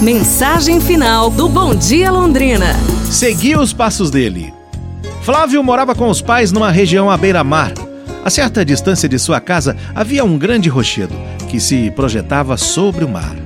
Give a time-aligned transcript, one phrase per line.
[0.00, 2.74] Mensagem final do Bom Dia Londrina.
[3.10, 4.50] Segui os passos dele.
[5.20, 7.74] Flávio morava com os pais numa região à beira-mar.
[8.24, 11.14] A certa distância de sua casa havia um grande rochedo
[11.50, 13.36] que se projetava sobre o mar.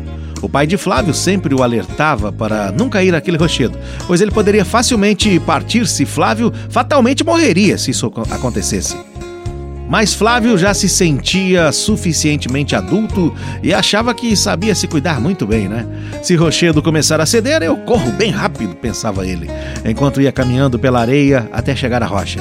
[0.40, 3.76] O pai de Flávio sempre o alertava para nunca ir àquele rochedo,
[4.06, 8.96] pois ele poderia facilmente partir se Flávio fatalmente morreria se isso acontecesse.
[9.88, 15.68] Mas Flávio já se sentia suficientemente adulto e achava que sabia se cuidar muito bem,
[15.68, 15.86] né?
[16.22, 19.48] Se Rochedo começar a ceder, eu corro bem rápido, pensava ele,
[19.84, 22.40] enquanto ia caminhando pela areia até chegar à rocha.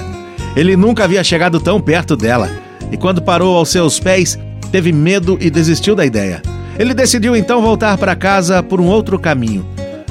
[0.56, 2.50] Ele nunca havia chegado tão perto dela,
[2.92, 4.40] e quando parou aos seus pés,
[4.72, 6.42] teve medo e desistiu da ideia.
[6.80, 9.66] Ele decidiu então voltar para casa por um outro caminho.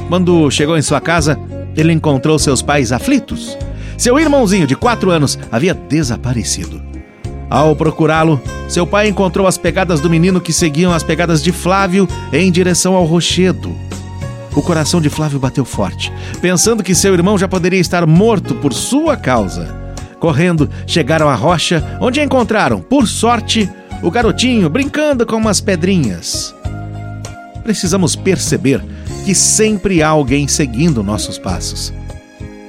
[0.08, 1.38] Quando chegou em sua casa,
[1.76, 3.56] ele encontrou seus pais aflitos.
[3.96, 6.91] Seu irmãozinho de quatro anos havia desaparecido.
[7.52, 12.08] Ao procurá-lo, seu pai encontrou as pegadas do menino que seguiam as pegadas de Flávio
[12.32, 13.76] em direção ao rochedo.
[14.56, 16.10] O coração de Flávio bateu forte,
[16.40, 19.68] pensando que seu irmão já poderia estar morto por sua causa.
[20.18, 23.68] Correndo, chegaram à rocha, onde encontraram, por sorte,
[24.02, 26.54] o garotinho brincando com umas pedrinhas.
[27.62, 28.82] Precisamos perceber
[29.26, 31.92] que sempre há alguém seguindo nossos passos.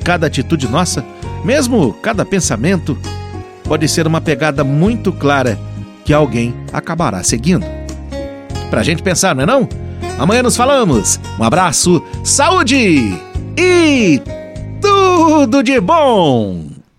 [0.03, 1.05] Cada atitude nossa,
[1.45, 2.97] mesmo cada pensamento,
[3.73, 5.57] pode ser uma pegada muito clara
[6.05, 7.65] que alguém acabará seguindo.
[8.69, 9.67] Pra gente pensar, não é não?
[10.19, 11.19] Amanhã nos falamos.
[11.39, 13.19] Um abraço, saúde
[13.57, 14.21] e
[14.79, 16.72] tudo de bom!